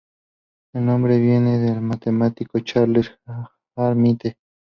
El 0.73 0.87
nombre 0.87 1.19
viene 1.19 1.59
del 1.59 1.79
matemático 1.79 2.59
Charles 2.61 3.11
Hermite. 3.75 4.39